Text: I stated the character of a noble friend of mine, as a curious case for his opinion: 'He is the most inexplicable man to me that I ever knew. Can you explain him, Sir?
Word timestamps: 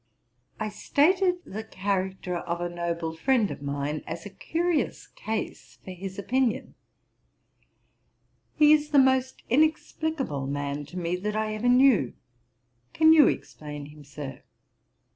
I 0.59 0.69
stated 0.69 1.43
the 1.45 1.63
character 1.63 2.35
of 2.35 2.59
a 2.59 2.67
noble 2.73 3.15
friend 3.15 3.51
of 3.51 3.61
mine, 3.61 4.03
as 4.07 4.25
a 4.25 4.31
curious 4.31 5.05
case 5.09 5.77
for 5.85 5.91
his 5.91 6.17
opinion: 6.17 6.73
'He 8.55 8.73
is 8.73 8.89
the 8.89 8.97
most 8.97 9.43
inexplicable 9.47 10.47
man 10.47 10.85
to 10.87 10.97
me 10.97 11.17
that 11.17 11.35
I 11.35 11.53
ever 11.53 11.69
knew. 11.69 12.15
Can 12.93 13.13
you 13.13 13.27
explain 13.27 13.91
him, 13.91 14.03
Sir? 14.03 14.41